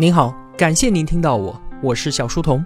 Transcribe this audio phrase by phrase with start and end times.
[0.00, 2.64] 您好，感谢您听到我，我是小书童。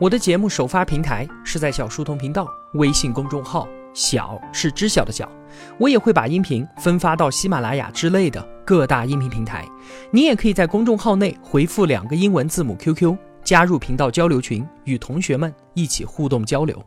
[0.00, 5.30] 我的节目首发平台是在小书童频道微信公众号，小是知晓的小。
[5.78, 9.64] 我也会把音频分发到喜马拉雅之类的各大音频平台。
[10.10, 16.84] 你也可以在公众号内回复两个英文字母 QQ，加入频道交流群，与同学们一起互动交流。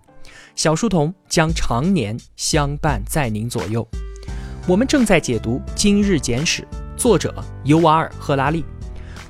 [0.56, 3.88] 小书童将常年相伴在您左右。
[4.68, 6.64] 我们正在解读《今日简史》，
[6.98, 7.34] 作者
[7.64, 8.66] 尤瓦尔·赫拉利。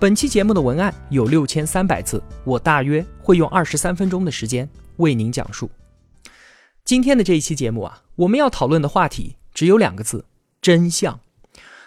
[0.06, 5.68] 本期节目的文案有六千三百字，我大约会用二十三分钟的时间为您讲述。
[6.84, 10.26] 今天的这一期节目啊，我们要讨论的话题只有两个字：
[10.62, 11.20] 真相。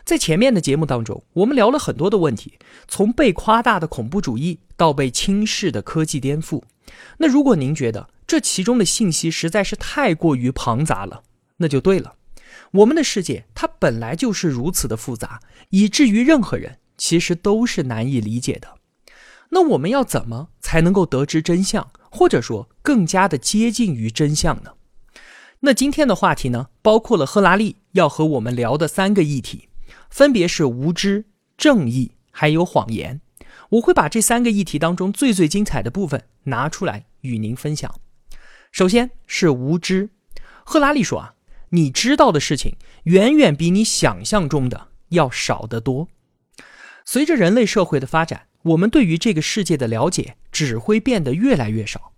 [0.04, 2.58] 在前面的节目当中，我们聊了很多的问题，
[2.88, 6.64] 从被夸大的恐怖主义到被轻视的科技颠覆。
[7.18, 11.22] 那如果您觉得这其中的信息实在是太过于庞杂了，
[11.58, 12.14] 那就对了。
[12.72, 16.78] 我们的世界它本来就是如此的复杂，以至于任何人。
[16.98, 18.74] 其实都是难以理解的。
[19.50, 24.72] 那我们要怎么才能够得知真相，或者说更加的接近于真相呢？
[25.60, 29.68] 那今天的话题呢，包括了赫拉利要和我们聊的三个议题，
[30.10, 31.24] 分别是无知、
[31.56, 33.22] 正义还有谎言。
[33.70, 37.92] 我会把这三个议题当中最最精彩的部分拿出来与您分享。
[38.70, 40.10] 首先是无知，
[40.64, 41.34] 赫拉利说啊，
[41.70, 46.08] 你知道的事情远远比你想象中的要少得多。
[47.10, 52.12] 随着人类社会的发展，我们对于这个世界的了解只会变得越来越少。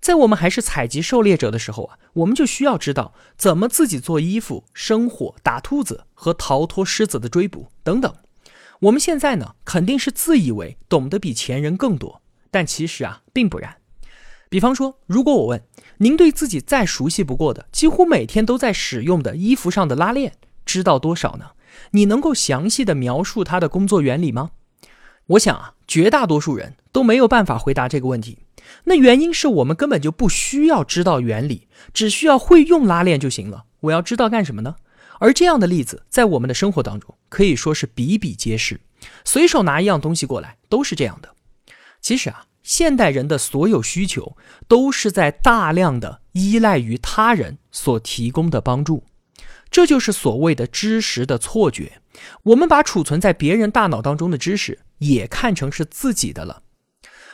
[0.00, 8.14] 在我们还是采集狩猎者的时候啊，我们就需要知道怎么自己做衣服、生火、打兔子和逃脱狮子的追捕等等。
[8.82, 13.78] 我们现在呢，肯定是自以为懂得比前人更多，但其实啊，并不然。
[14.48, 15.60] 比方说，如果我问
[15.98, 21.46] 您对自己再熟悉不过的、几乎每天都在使用的衣服上的拉链，知道多少呢？
[21.92, 24.50] 你能够详细的描述它的工作原理吗？
[25.28, 28.38] 我想啊，绝大多数人都没有办法回答这个问题。
[28.84, 33.64] 那原因是我们根本就不需要知道原理，只需要会用拉链就行了。
[33.80, 34.76] 我要知道干什么呢？
[35.18, 38.80] 而这样的例子在我们的生活当中可以说是比比皆是，
[39.24, 41.30] 随手拿一样东西过来都是这样的。
[42.00, 44.36] 其实啊，现代人的所有需求
[44.68, 49.04] 都是在大量的依赖于他人所提供的帮助。
[49.76, 52.00] 这就是所谓的知识的错觉，
[52.44, 56.62] 我们把储存在别人大脑当中的知识也看成是自己的了。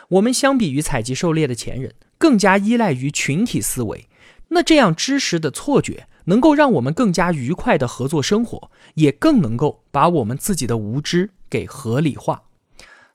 [0.08, 4.08] 我们相比于采集狩猎的前人，更加依赖于群体思维。
[4.48, 12.42] 那这样知识的错觉能够让我们更加愉快的合作生活，也更能够把我们自己的无知给合理化。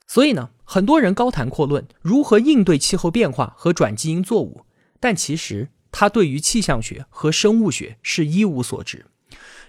[0.06, 4.62] 所以呢，很多人高谈阔论如何应对气候变化和转基因作物，
[4.98, 5.68] 但其实。
[5.90, 9.06] 他对于气象学和生物学是一无所知。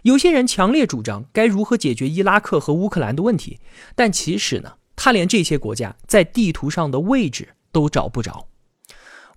[0.04, 3.60] 有些人强烈主张该如何解决伊拉克和乌克兰的问题，
[3.96, 8.48] 但其实呢，他连这些国家在地图上的位置都找不着。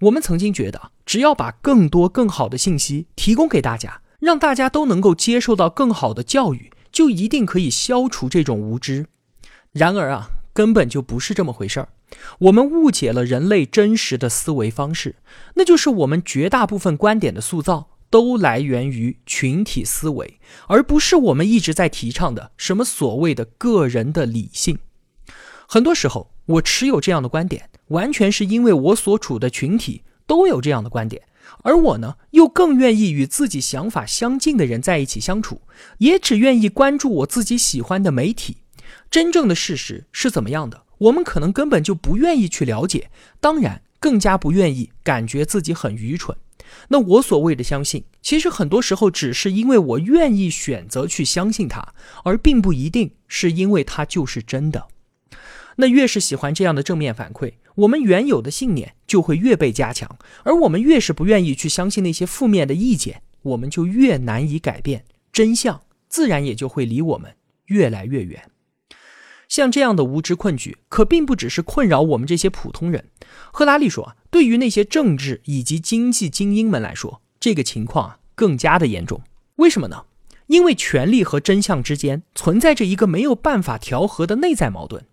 [0.01, 9.07] 我们曾经觉得，只要把更多更好的信息提供给大家，让大家都能够接受到更好的教育，就一定可以消除这种无知。
[9.71, 11.89] 然而啊，根本就不是这么回事儿。
[12.41, 15.17] 我们误解了人类真实的思维方式，
[15.55, 24.79] 那就是我们绝大部分观点的塑造都来源于群体思维，而不是我们一直在提倡的什么所谓的个人的理性。
[25.67, 31.23] 很多时候，我持有这样的观点，完全是因为我所处的群体都有这样的观点，
[31.63, 35.63] 而我呢，又更愿意与自己想法相近的人在一起相处，
[35.97, 38.59] 也只愿意关注我自己喜欢的媒体。
[39.11, 40.83] 真正的事实是怎么样的？
[40.99, 46.37] 我们可能根本就不愿意去了解，当然更加不愿意感觉自己很愚蠢。
[46.89, 51.95] 那我所谓的相信，其实很多时候只是因为我愿意选择去相信它，
[52.25, 54.89] 而并不一定是因为它就是真的。
[55.77, 60.09] 那越是喜欢这样的正面反馈，我们原有的信念就会越被加强；
[60.45, 67.35] 而我们越是不愿意去相信那些负面的意见，我们就越难以改变真相，自然也就会离我们
[67.67, 68.52] 越来越远。
[69.53, 73.11] 像这样的无知困局，可并不只是困扰我们这些普通人。
[73.53, 79.21] 赫拉利说啊，对于那些政治以及经济精英们来说，这个情况啊更加的严重。
[79.57, 80.07] 为什么呢？
[80.47, 85.05] 因为权力和真相之间存在着一个没有办法调和的内在矛盾。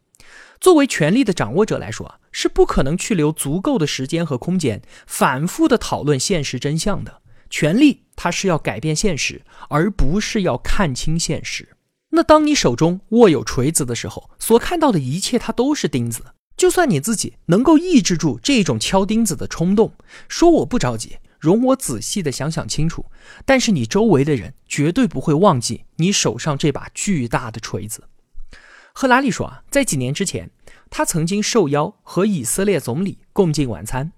[0.62, 7.22] 作为权力的掌握者来说啊，是不可能去留足够的时间和空间，反复的讨论现实真相的。
[7.50, 11.76] 权力它是要改变现实，而不是要看清现实。
[12.12, 16.24] 那当你手中握有锤子的时候，所看到的一切它都是钉子。
[16.58, 19.94] 就算你自己能够抑制住这种敲钉子的冲动，
[20.28, 23.06] 说我不着急，容我仔细的想想清楚，
[23.46, 28.04] 但是你周围的人绝对不会忘记你手上这把巨大的锤子。
[28.92, 30.50] 赫拉利说啊，在几年之前，
[30.90, 34.12] 他曾经受邀和以色列总理共进晚餐。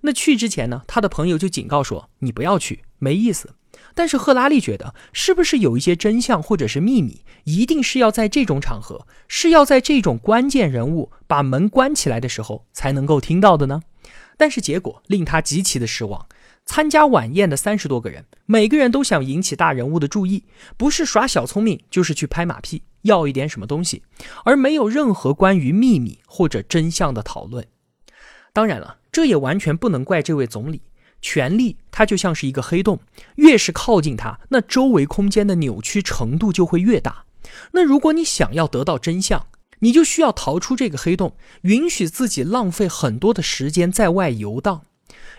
[0.00, 3.54] 那去之前呢，他的朋友就警告说：“你不要去，没意思。”
[3.94, 13.82] 但是赫拉利觉得，是不是有一些真相或者是秘密，一定是要在这种场合，是要在这种关键人物把门关起来的时候才能够听到的呢？
[14.36, 16.26] 但是结果令他极其的失望。
[16.66, 20.44] 参加晚宴的三十多个人，每个人都想引起大人物的注意，
[20.78, 24.02] 不是耍小聪明，就是去拍马屁，要一点什么东西，
[24.44, 27.66] 而没有任何关于秘密或者真相的讨论。
[28.54, 30.80] 当然了，这也完全不能怪这位总理。
[31.24, 33.00] 权力它就像是一个黑洞，
[33.36, 37.24] 越是靠近它，那周围空间的扭曲程度就会越大。
[37.72, 39.46] 那如果你想要得到真相，
[39.78, 44.82] 你就需要逃出这个黑洞，允许自己浪费很多的时间在外游荡。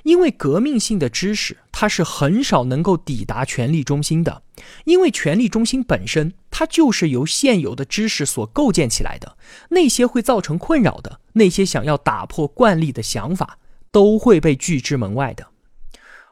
[0.02, 4.42] 因为革命性的知识，它是很少能够抵达权力中心的。
[4.86, 9.38] 因为权力中心本身，它就是由现有的知识所构建起来的。
[9.70, 13.60] 那些会造成困扰的，那些想要打破惯例的想法，
[13.92, 15.48] 都会被拒之门外的。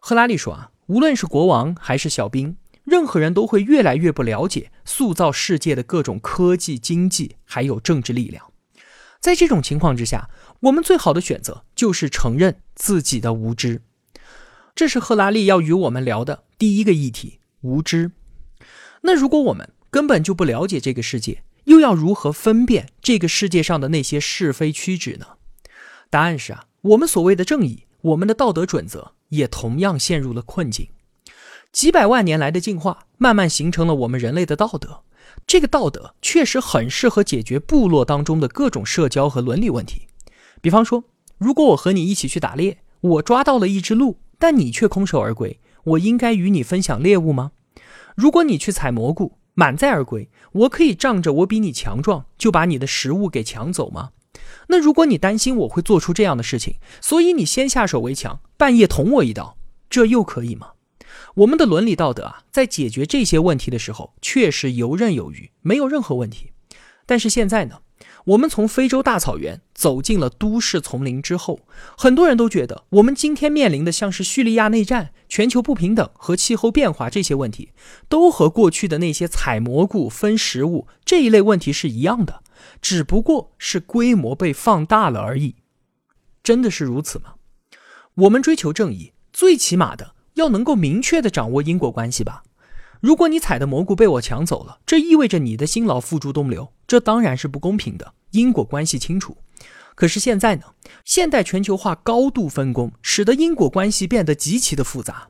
[0.05, 8.51] 赫拉利说啊，无论是国王还是小兵，任何人都会越来越不了解塑造世界的各种科技、经济还有政治力量。
[9.21, 10.29] 在这种情况之下，
[10.63, 13.81] 我们最好的选择就是承认自己的无知，
[14.75, 18.11] 这是赫拉利要与我们聊的第一个议题——无知。
[19.03, 25.27] 那如果我们根本就不了解这个世界，又要如何分辨这个世界上的那些是非曲直呢？
[26.09, 30.89] 答案是啊，我们所谓的正义，我们的道德准则，也同样陷入了困境。
[31.71, 35.03] 几百万年来的进化，慢慢形成了我们人类的道德。
[35.47, 40.07] 这个道德确实很适合解决部落当中的各种社交和伦理问题。
[40.61, 41.05] 比方说，
[41.37, 47.53] 如果我和你一起去打猎，我抓到了一只鹿，但你却空手而归，我应该与你分享猎物吗？
[48.17, 54.09] 如果你去采蘑菇，满载而归，我可以仗着我比你强壮，就把你的食物给抢走吗？
[54.67, 59.57] 那如果你担心我会做出这样的事情，所以你先下手为强，半夜捅我一刀，
[59.89, 60.71] 这又可以吗？
[61.35, 66.51] 我们的伦理道德啊，在解决这些问题的时候，确实游刃有余，没有任何问题。
[67.05, 67.79] 但是现在呢？
[68.25, 71.59] 我们从非洲大草原走进了都市丛林之后，
[71.97, 77.71] 很多人都觉得我们今天面临的像是叙利亚内战、全球不平等和气候变化这些问题，
[78.07, 82.42] 都和过去的那些采蘑菇分食物这一类问题是一样的，
[82.81, 85.55] 只不过是规模被放大了而已。
[86.43, 87.35] 真的是如此吗？
[88.15, 92.43] 我们追求正义，最起码的要能够明确的掌握因果关系吧。
[92.99, 98.13] 如果你采的蘑菇被我抢走了，这意味着你的辛劳付诸东流，这当然是不公平的。
[98.31, 99.37] 因果关系清楚，
[99.93, 100.63] 可是现在呢？
[101.03, 105.29] 现代全球化高度分工，使得因果关系变得极其的复杂。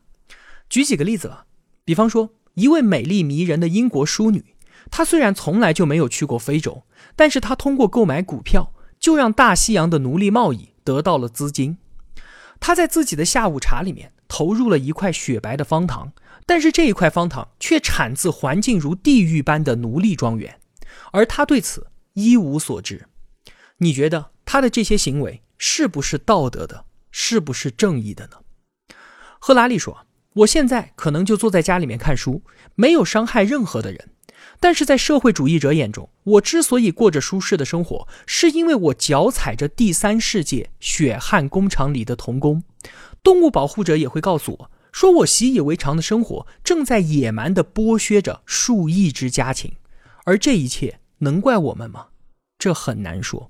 [0.69, 1.45] 举几个例子吧，
[1.83, 4.55] 比方说一位美丽迷人的英国淑女，
[4.91, 6.83] 她虽然从来就没有去过非洲，
[7.15, 11.77] 但是他通过购买股票，就让大西洋的奴隶贸易得到了资金。
[12.59, 16.13] 他在自己的下午茶里面投入了一块雪白的方糖。
[16.45, 20.59] 但是这一块方糖却产自环境如地狱般的奴隶庄园，
[21.13, 23.07] 而他对此一无所知。
[23.77, 28.95] 你觉得他的这些行为是不是道德的，是不是正义的呢？
[29.39, 30.05] 赫拉利说
[30.43, 32.43] ：“我现在可能就坐在家里面看书，
[32.75, 34.09] 没有伤害任何的人。
[34.59, 42.63] 但是在社会主义者眼中，我之所以过着舒适的生活，是因为我脚踩着第三世界血汗工厂里的童工。
[43.21, 49.71] 动物保护者也会告诉我。”说我习以为常的生活正在野蛮地剥削着数亿只家禽，
[50.23, 52.09] 而这一切能怪我们吗？
[52.59, 53.49] 这很难说。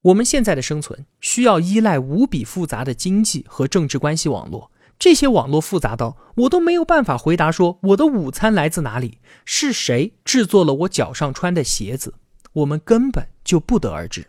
[0.00, 12.14] 我们现在的生存需要依赖无比复杂的经济和政治关系网络，这些网络复杂到我都没有办法回答说我的午餐来自哪里，是谁制作了我脚上穿的鞋子，
[12.52, 14.26] 我们根本就不得而知。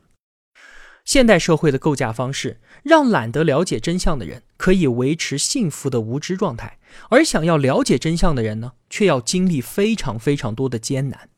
[1.06, 6.78] 现代社会的构架方式，让懒得了解真相的人可以维持幸福的无知状态，
[7.10, 11.30] 而想要了解真相的人呢，却要经历非常非常多的艰难。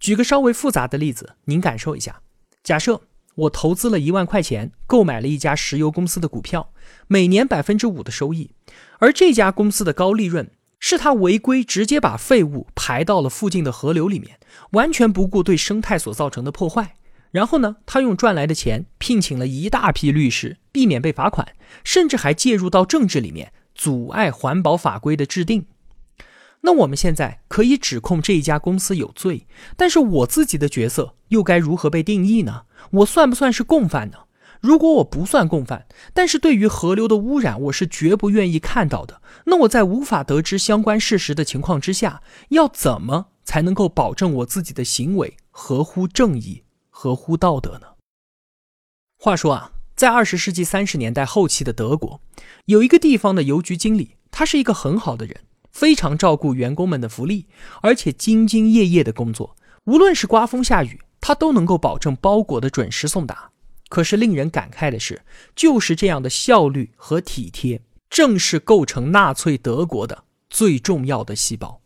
[0.00, 2.22] 举个稍微复杂的例子，您感受一下：
[2.62, 3.02] 假设
[3.36, 6.70] 我投资了一万块钱购买了一家石油公司的股票，
[7.06, 8.50] 每年百分之五的收益，
[8.98, 10.50] 而这家公司的高利润
[10.80, 14.38] 是他违规直接把废物排到了附近的河流里面，
[14.70, 16.94] 完全不顾对生态所造成的破坏。
[17.30, 21.46] 然后呢，他用赚来的钱聘请了一大批律师，避免被罚款，
[21.84, 25.66] 甚至还介入到政治里面，阻碍环保法规的制定。
[26.62, 29.46] 那我们现在可以指控这一家公司有罪，
[29.76, 32.64] 但是我自己的角色又该如何被定义呢？
[32.90, 34.18] 我算不算是共犯呢？
[34.60, 39.20] 如果我不算共犯，但是对于河流的污染，我是绝不愿意看到的。
[39.44, 45.36] 那我在无法得知相关事实的情况之下，要怎么才能够保证我自己的行为？
[45.50, 47.86] 合乎正义、合乎道德呢？
[49.18, 52.20] 话说啊，在二十世纪三十年代后期的德国，
[52.64, 55.42] 有一个地方的邮局经理，他是一个很好的人，
[55.76, 57.44] 非常照顾员工们的福利，
[57.82, 59.54] 而且兢兢业业的工作，
[59.84, 63.50] 无论是刮风下雨，他都能够保证包裹的准时送达。
[63.90, 65.20] 可是令人感慨的是，
[65.54, 71.82] 就是这样的效率和体贴，正是构成纳粹德国的最重要的细胞。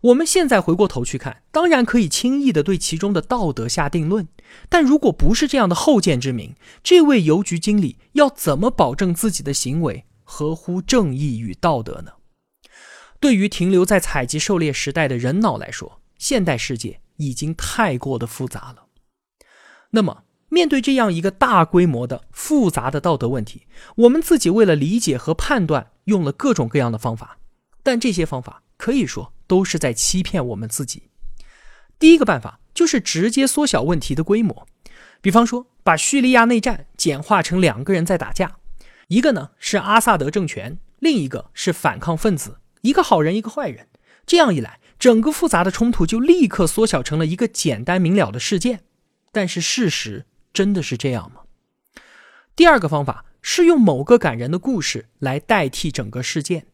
[0.00, 4.26] 我们现在回过头去看，当然可以轻易的对其中的道德下定论，
[4.70, 12.12] 但如果不是这样的后见之明，这位邮局经理要怎么保证自己的行为合乎正义与道德呢？
[13.22, 18.86] 对于停留在采集狩猎时代的人脑来说，现代世界已经太过的复杂了。
[19.90, 27.38] 那么，面对这样一个大规模的复杂的道德问题，我们自己为了理解和判断，用了各种各样的方法，
[27.84, 31.04] 但这些方法可以说都是在欺骗我们自己。
[32.00, 34.66] 第一个办法就是直接缩小问题的规模，
[35.20, 38.56] 比方说把叙利亚内战简化成两个人在打架，
[39.06, 43.88] 一个呢是阿萨德政权，另一个是反抗分子，一个好人一个坏人。
[44.26, 48.84] 这样一来，整个复杂的冲突就立刻缩小成了一个简单明了的事件。
[49.32, 50.26] 但是事实。
[50.54, 51.44] 真的是这样吗？
[52.54, 56.66] 第二个方法是用某个感人的故事来代替整个事件，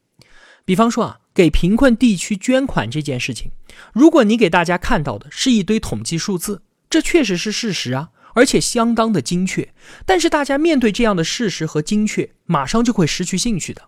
[0.65, 3.53] 比方说啊，给贫困地区捐款这件事情，
[3.93, 9.73] 如果你给大家看到的是一堆统计数字，这确实是事实啊，而且相当的精确。
[10.05, 13.83] 但是大家面对这样的事实和精确，马上就会失去兴趣的。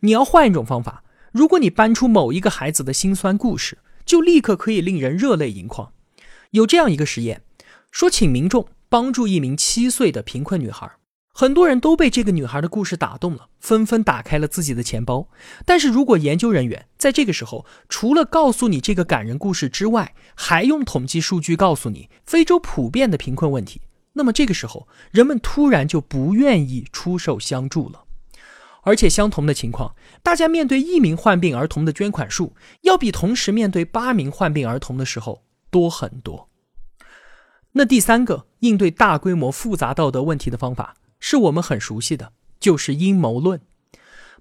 [0.00, 1.04] 你要换一种方法，
[1.34, 5.90] 如果你搬出某一个孩子的辛酸故事，就立刻可以令人热泪盈眶。
[6.52, 7.42] 有这样一个实验，
[7.90, 8.68] 说请民众。
[8.86, 10.88] 帮助一名七岁的贫困女孩，
[11.32, 15.26] 很多人都被这个女孩的故事打动了，纷纷打开了自己的钱包。
[15.66, 23.80] 但是如果研究人员在这个时候除了告诉你这个感人故事之外，还用统计数据告诉你非洲普遍的贫困问题，
[24.12, 28.03] 那么这个时候人们突然就不愿意出手相助了。
[28.84, 36.48] 而且相同的情况，大家面对一名患病儿童的捐款数，要比同时面对八名患病儿童的时候多很多。
[37.72, 43.60] 那第三个应对大规模复杂道德问题的方法，是我们很熟悉的，就是阴谋论，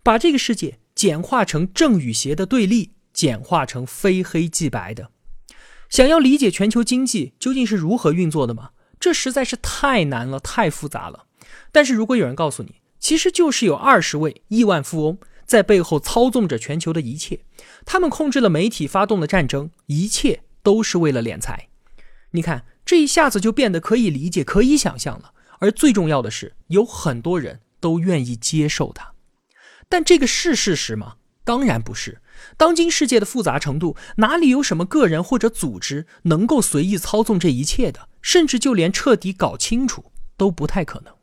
[0.03, 5.09] 把这个世界简化成正与邪的对立，简化成非黑即白的。
[5.89, 8.71] 想要理解全球经济究竟是如何运作的吗？
[8.99, 11.25] 这实在是太难了，太复杂了。
[11.71, 17.41] 但是如果有人告诉你，其实就是有二十位亿万富翁在背后操纵着全球的一切，
[17.85, 21.67] 他们控制了媒体，发动了战争，一切都是为了敛财。
[22.31, 22.65] 你看。
[22.85, 29.13] 这一下子就变得可以理解、可以想象了，而最重要的是，有很多人都愿意接受它。
[29.87, 31.15] 但这个是事实吗？
[31.45, 32.21] 当然不是。
[32.57, 38.09] 当今世界的复杂程度，哪里有什么个人或者组织能够随意操纵这一切的？
[38.21, 41.13] 甚至就连彻底搞清楚都不太可能。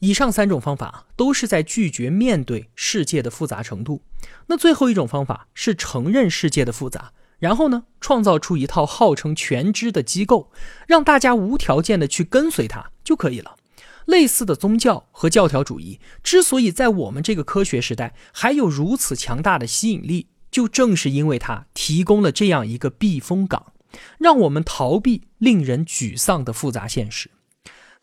[0.00, 4.02] 以上三种方法都是在拒绝面对世界的复杂程度。
[4.46, 7.12] 那最后一种方法是承认世界的复杂。
[7.38, 10.50] 然后呢，创造出一套号称全知的机构，
[10.86, 13.56] 让大家无条件的去跟随它就可以了。
[14.06, 23.72] 类似的宗教和教条主义之所以在我们这个科学时代还有如此强大的吸引力，就正是因为它提供了这样一个避风港，
[24.18, 27.30] 让我们逃避令人沮丧的复杂现实。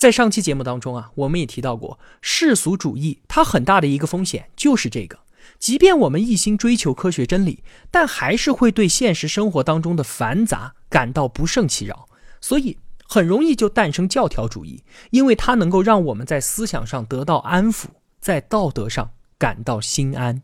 [0.03, 5.19] 在上期节目当中啊，我们也提到过世俗主义，它很大的一个风险就是这个。
[5.57, 12.09] 即便我们一心追求科学真理，但还是会对现实生活当中的繁杂感到不胜其扰，
[12.41, 17.85] 所以很容易就诞生教条主义，因为它能够让我们在思想上得到安抚，
[18.19, 20.41] 在道德上感到心安。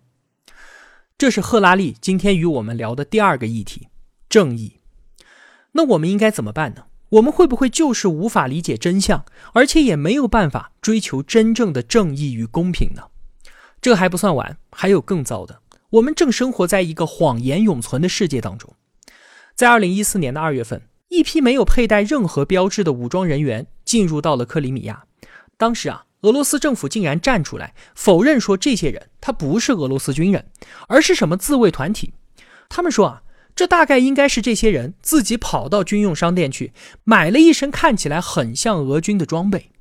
[1.18, 3.89] 这是赫拉利今天与我们聊的第二个议题——
[4.30, 4.80] 正义。
[5.74, 6.86] 那我们应该怎么办呢？
[7.10, 13.04] 我们会不会就是无法理解真相，而且也没有办法追求真正的正义与公平呢？
[13.82, 15.62] 这还不算完，还有更糟的。
[15.92, 18.75] 我们正生活在一个谎言永存的世界当中。
[19.56, 25.06] 在二零一四年的二月份，一批没有佩戴任何标志的武装人员进入到了克里米亚。
[25.58, 30.46] 当时啊，俄罗斯政府竟然站出来否认说这些人他不是俄罗斯军人，
[30.88, 32.13] 而是什么自卫团体。
[32.70, 33.24] 他们说啊，
[33.60, 36.72] 这大概应该是这些人自己跑到军用商店去
[37.04, 39.72] 买了一身看起来很像俄军的装备。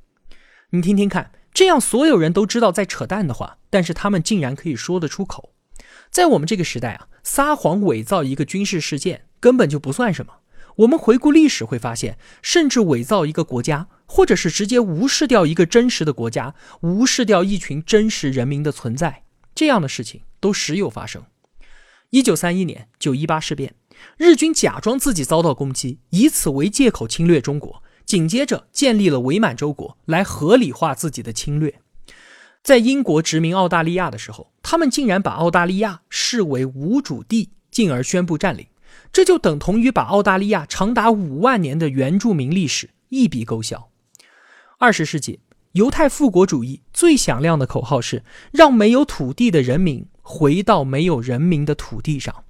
[0.71, 1.31] 你听听看。
[1.53, 5.53] 这样所有人都知道在扯淡的话，但是他们竟然可以说得出口。
[6.11, 10.39] 在我们这个时代啊，撒谎伪造一个军事事件根本就不算什么。
[10.79, 19.23] 我们回顾历史会发现，甚至伪造一个国家，或者是直接无视掉一个真实的国家，无视掉一群真实人民的存在，
[19.55, 21.23] 这样的事情都时有发生。
[22.11, 23.75] 一九三一年九一八事变，
[24.17, 31.79] 日军假装自己遭到攻击，以此为借口侵略中国，紧接着建立了伪满洲国来合理化自己的侵略。
[32.63, 38.65] 在英国殖民澳大利亚的时候，他们竟然把澳大利亚视为无主地，进而宣布占领，
[39.13, 43.91] 这就等同于把澳大利亚长达五万年的原住民历史一笔勾销。
[44.79, 45.41] 二十世纪，
[45.73, 52.43] 犹太复国主义最响亮的口号是“让没有土地的人民回到没有人民的土地上”。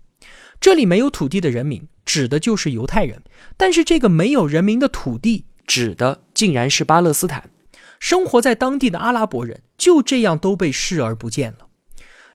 [0.60, 3.24] 这里没有土地的人民指的就是犹太人，
[3.56, 7.50] 但是这个没有人民的土地指的竟然是巴勒斯坦。
[7.98, 11.68] 生活在当地的阿拉伯人就这样都被视而不见了。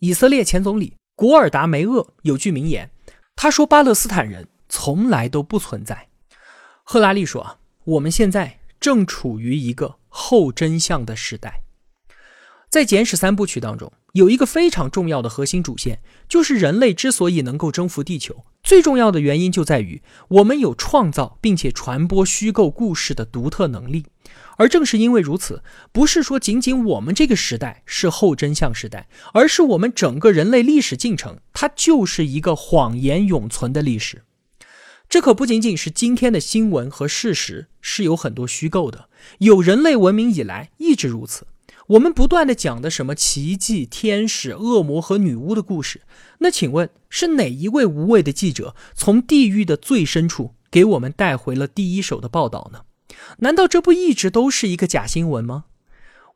[0.00, 2.90] 以色列前总理古尔达梅厄有句名言，
[3.36, 6.08] 他说：“巴勒斯坦人从来都不存在。”
[6.82, 11.62] 赫拉利说：“啊，我们现在正处于一个后真相的时代。”
[12.70, 24.06] 在《简史》三部曲当中，有一个非常重要的核心主线，就是人类之所以能够征服地球，最重要的原因就在于我们有创造并且传播虚构故事的独特能力。
[24.56, 34.22] 而正是因为如此，不是说仅仅我们这个时代是后真相时代，而是我们整个人类历史进程，它就是一个谎言永存的历史。
[35.08, 41.48] 这可不仅仅是今天的新闻和事实是有很多虚构的，有人类文明以来一直如此。
[41.88, 46.00] 我们不断的讲的什么奇迹、天使、恶魔和女巫的故事，
[46.38, 52.80] 那请问是哪一位无畏的记者从地狱的最深处给我们带回了第一手的报道呢？
[53.38, 55.64] 难道这不一直都是一个假新闻吗？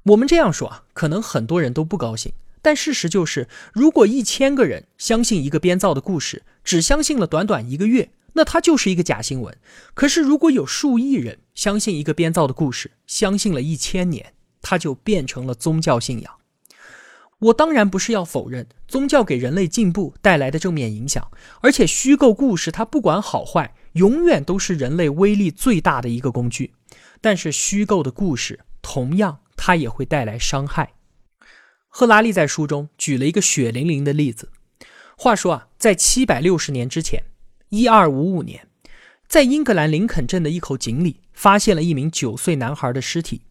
[0.05, 2.33] 我们这样说啊，可能很多人都不高兴。
[2.61, 9.57] 但事实就是，如果一千个人相信一个编造的故事，只相信了短短一个月，那它就是一个假新闻。
[9.95, 14.35] 可是如果有数亿人相信一个编造的故事，相信了一千年，
[14.69, 16.35] 它就变成了宗教信仰。
[17.39, 21.31] 我当然不是要否认宗教给人类进步带来的正面影响，
[21.63, 23.75] 而且虚构故事它不管好坏。
[23.93, 26.75] 永远都是人类威力最大的一个工具，
[27.23, 30.93] 但是虚构的故事同样，它也会带来伤害。
[31.89, 34.51] 赫拉利在书中举了一个血淋淋的例子。
[35.17, 37.25] 话说啊，在七百六十年之前，
[37.71, 38.68] 一二五五年，
[39.29, 43.43] 在英格兰林肯镇的一口井里，发现了一名九岁男孩的尸体。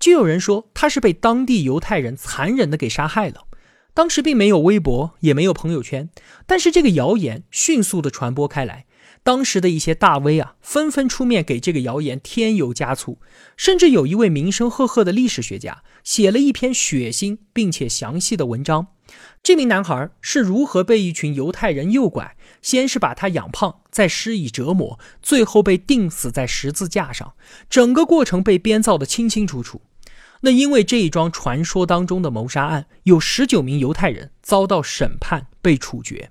[0.00, 3.44] 就有人说他是被当地犹太人残忍的给杀害了。
[3.92, 6.08] 当时并没有微博，也没有朋友圈，
[6.46, 8.86] 但是这个谣言迅速的传播开来。
[9.22, 13.18] 当时的一些大 V 啊，纷纷出面给这个谣言添油加醋，
[13.56, 18.86] 甚至有一位名声赫赫的历史学家写了一篇血腥并且详细的文章。
[19.42, 27.34] 这名男孩是如何被一群犹太人诱拐，先是把他养胖，再施以折磨，最后被钉死在十字架上，
[27.70, 29.82] 整个过程被编造的清清楚楚。
[30.42, 36.30] 那因为这一桩传说当中的谋杀案，有十九名犹太人遭到审判被处决，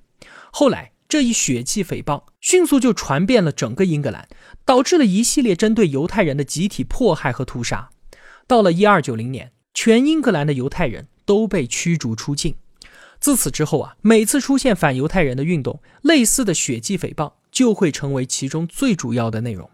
[0.52, 0.92] 后来。
[1.10, 4.28] 这一血迹诽谤迅速就传遍了整个英格兰，
[4.66, 7.92] 导致了一系列针对犹太人的集体迫害和屠杀。
[8.46, 12.56] 到了一二九零年，全英格兰的犹太人都被驱逐出境。
[13.20, 19.70] 自此之后啊，每次出现反犹太人的运动，类似的血迹诽谤就会成为其中最主要的内容。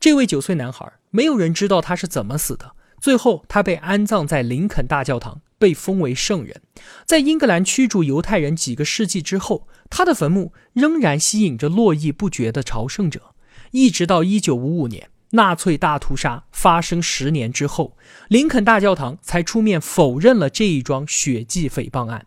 [0.00, 2.72] 这位九岁男孩，没有人知道他是怎么死的。
[3.00, 6.62] 最后，他被安葬在林肯大教堂，被封为圣人。
[7.06, 13.34] 在英格兰驱逐犹太人几个世纪之后，他的坟墓仍然吸引着络绎不绝的朝圣者。
[13.72, 17.96] 一直到1955年，纳粹大屠杀发生十年之后，
[18.28, 22.26] 林肯大教堂才出面否认了这一桩血迹诽谤案。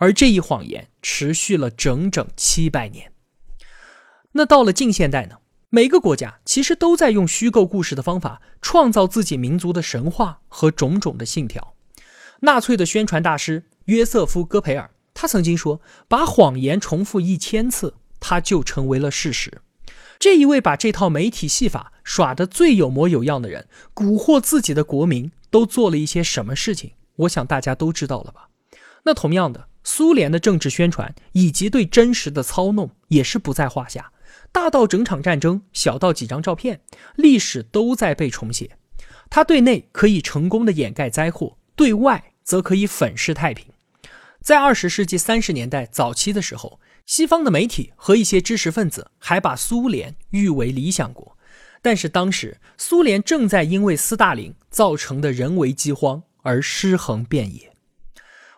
[0.00, 3.12] 而这一谎言持续了整整七百年。
[4.32, 5.36] 那到了近现代呢？
[5.68, 11.74] 每个国家其实都在用虚构故事的方法创造自己民族的神话和种种的信条。
[12.40, 19.60] 纳粹的宣传大师约瑟夫·戈培尔，他曾经说：“把谎言重复一千次，它就成为了事实。”
[20.18, 26.92] 这一位把这套媒体戏法耍得最有模有样的人，蛊惑自己的国民，都做了一些什么事情？
[27.16, 28.48] 我想大家都知道了吧？
[29.04, 34.12] 那同样的，苏联的政治宣传以及对真实的操弄也是不在话下。
[34.52, 36.80] 大到整场战争，小到几张照片，
[37.16, 38.76] 历史都在被重写。
[39.28, 43.66] 它对内可以成功的掩盖灾祸，对外则可以粉饰太平。
[44.40, 51.36] 在二十世纪三十年代早期的时候，西方的媒体和一些知识分子还把苏联誉为理想国，
[51.80, 57.69] 但是当时苏联正在因为斯大林造成的人为饥荒而尸横遍野。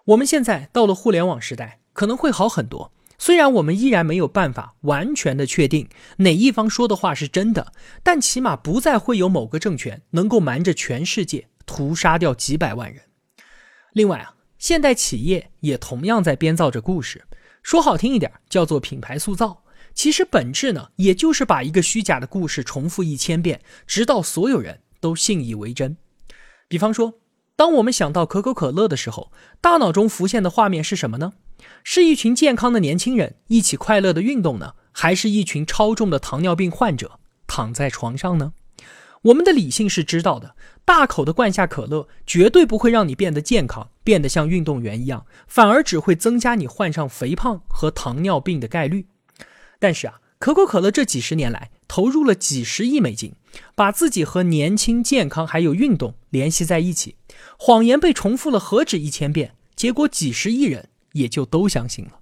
[0.07, 2.93] 我们现在到了互联网时代，可能会好很多。
[3.19, 13.05] 虽然我们依然没有办法完全的确定哪一方说的话是真的，但起码不再会有某个政权能够瞒着全世界屠杀掉几百万人。
[13.93, 17.25] 另外啊，现代企业也同样在编造着故事，
[17.63, 19.63] 说好听一点叫做品牌塑造，
[19.95, 25.97] 其实本质呢，也就是把一个虚假的故事重复一千遍，直到所有人都信以为真。
[26.67, 27.21] 比方说，
[27.63, 31.35] 当我们想到可口可乐的时候，大脑中浮现的画面是什么呢？
[31.85, 38.55] 是一群健康的年轻人一起快乐的运动呢，还是一群超重的糖尿病患者躺在床上呢？
[39.23, 49.07] 我们的理性是知道的，大口的灌下可乐绝对不会让你变得健康，变得像运动员一样，反而只会增加你患上肥胖和糖尿病的概率。
[49.79, 53.37] 但是啊，可口可乐这几十年来投入了几十亿美金，
[53.75, 57.17] 把自己和年轻、健康还有运动联系在一起，
[57.59, 62.21] 谎言被重复了何止一千遍，结果几十亿人也就都相信了。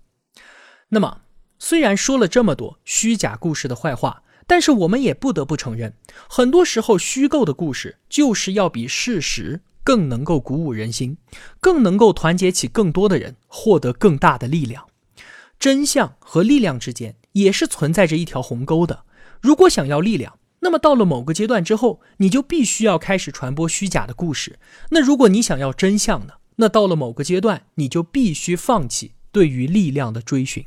[0.89, 1.23] 那么，
[1.59, 4.23] 虽然说了这么多虚假故事的坏话。
[4.47, 5.95] 但是我们也不得不承认，
[6.29, 11.19] 很多时候虚构的故事就是要比事实更能够鼓舞人心，
[11.61, 14.89] 更能够团结起更多的人，获得更大的力量。
[15.61, 19.05] 真相和力量之间也是存在着一条鸿沟的。
[19.41, 24.59] 如果想要力量，那么到了某个阶段之后，你就必须要开始传播虚假的故事。
[24.91, 26.35] 那如果你想要真相呢？
[26.57, 30.67] 那到了某个阶段，你就必须放弃对于力量的追寻。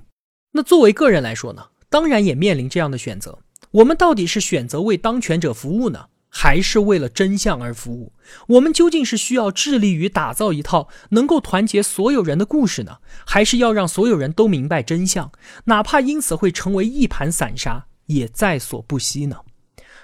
[0.54, 3.40] 那作为个人来说呢，当然也面临这样的选择。
[3.72, 8.14] 我们到底是选择为当权者服务呢，还是为了真相而服务？
[8.48, 15.32] 我们究竟是需要致力于打造一套能够团结所有人的故事呢，还是要让所有人都明白真相，
[15.66, 19.38] 哪怕因此会成为一盘散沙，也在所不惜呢？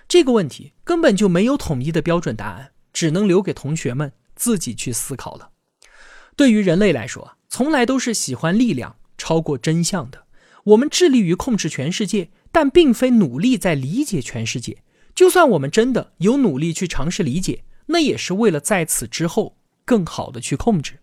[0.10, 5.52] 这个问题根本就没有统一的标准答案，只能留给同学们自己去思考了。
[6.36, 10.26] 对于人类来说，从来都是喜欢力量超过真相的。
[10.66, 12.32] 我们致力于控制全世界。
[12.52, 14.82] 但并非努力在理解全世界，
[15.14, 21.00] 就算我们真的有努力去尝试理解，那也是为了在此之后更好的去控制。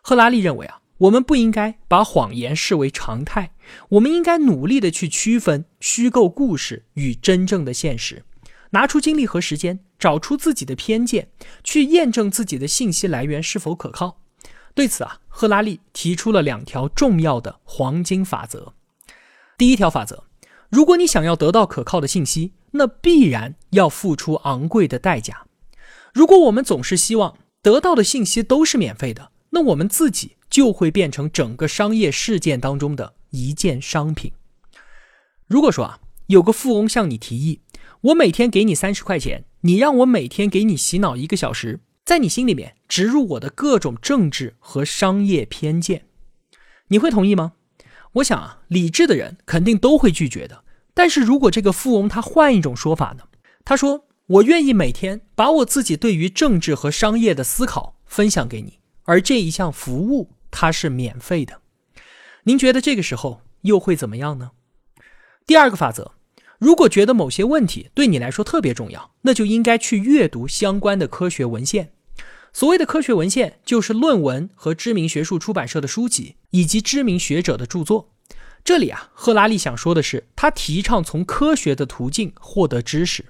[0.00, 3.50] 赫拉利认为啊，我们不应该把谎言视为常态，
[3.90, 8.24] 我们应该努力的去区分虚构故事与真正的现实，
[8.70, 11.28] 拿出精力和时间，找出自己的偏见，
[11.62, 14.20] 去验证自己的信息来源是否可靠。
[14.74, 18.74] 对此啊，赫拉利提出了两条重要的黄金法则。
[19.58, 20.24] 第一条法则。
[20.70, 25.44] 如果你想要得到可靠的信息，那必然要付出昂贵的代价。
[26.14, 34.32] 如果我们总是希望得到的信息都是免费的，那我们自己就会变成整个商业事件当中的一件商品。
[35.46, 37.60] 如果说啊，有个富翁向你提议，
[38.02, 46.06] 我每天给你三十块钱，你让我每天给你洗脑一个小时，在你心里面植入我的各种政治和商业偏见，
[46.88, 47.52] 你会同意吗？
[48.14, 50.64] 我想啊，理智的人肯定都会拒绝的。
[50.94, 53.24] 但是如果这个富翁他换一种说法呢？
[53.64, 61.60] 他说：“我愿意每天把我自己对于政治和商业的思考分享给你，而这一项服务它是免费的。”
[62.44, 64.52] 您觉得这个时候又会怎么样呢？
[65.46, 66.12] 第二个法则：
[66.58, 71.92] 如果觉得某些问题对你来说特别重要，那就应该去阅读相关的科学文献。
[72.52, 78.10] 所谓的科学文献，就是论文和知名学术出版社的书籍，以及知名学者的著作。
[78.64, 83.26] 这里啊，赫拉利想说的是，他提倡从科学的途径获得知识。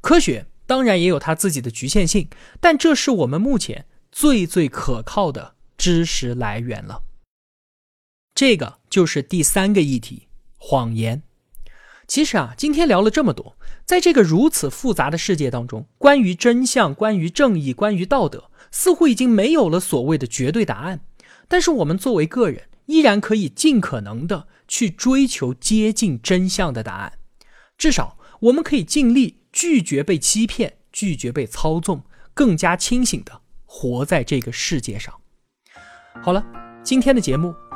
[0.00, 2.28] 科学当然也有它自己的局限性，
[2.60, 7.02] 但这是我们目前最最可靠的知识来源了。
[8.38, 11.24] 这个就是第三个议题——谎言。
[12.06, 13.56] 其实啊，今天聊了这么多。
[13.84, 21.00] 在这个如此复杂的世界当中，关于真相、关于正义、关于道德，似乎已经没有了所谓的绝对答案。
[21.48, 27.14] 但是我们作为个人，依然可以尽可能的去追求接近真相的答案。
[27.76, 35.12] 至少，我们可以尽力拒绝被欺骗，拒绝被操纵，更加清醒的活在这个世界上。
[36.22, 36.46] 好了，
[36.84, 37.52] 今天的节目